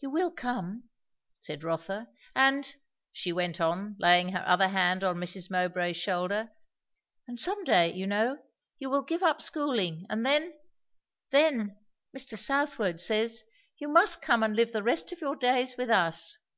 "You 0.00 0.10
will 0.10 0.30
come," 0.30 0.90
said 1.40 1.64
Rotha. 1.64 2.10
"And," 2.36 2.76
she 3.12 3.32
went 3.32 3.62
on, 3.62 3.96
laying 3.98 4.28
her 4.28 4.44
other 4.46 4.68
hand 4.68 5.02
on 5.02 5.16
Mrs. 5.16 5.50
Mowbray's 5.50 5.96
shoulder, 5.96 6.52
"And 7.26 7.38
some 7.40 7.64
day, 7.64 7.90
you 7.90 8.06
know, 8.06 8.36
you 8.78 8.90
will 8.90 9.00
give 9.00 9.22
up 9.22 9.40
schooling; 9.40 10.04
and 10.10 10.26
then 10.26 10.52
then 11.30 11.78
Mr. 12.14 12.36
Southwode 12.36 13.00
says, 13.00 13.42
you 13.78 13.88
must 13.88 14.20
come 14.20 14.42
and 14.42 14.54
live 14.54 14.72
the 14.72 14.82
rest 14.82 15.12
of 15.12 15.22
your 15.22 15.34
days 15.34 15.78
with 15.78 15.88
us. 15.88 16.36